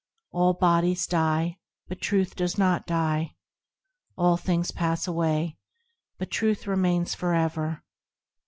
[0.31, 3.35] All bodies die, but Truth does not die;
[4.19, 5.59] Ail things pass away,
[6.17, 7.83] but Truth remains for ever.